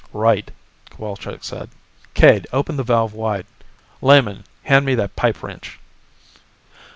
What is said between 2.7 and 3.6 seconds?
the valve wide.